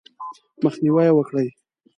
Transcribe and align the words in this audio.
مخنیوی 0.63 1.05
یې 1.07 1.13
وکړئ: 1.15 1.47